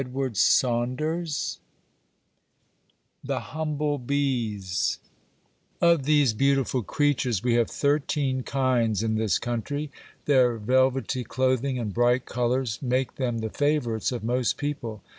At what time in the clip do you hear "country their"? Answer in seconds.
9.37-10.57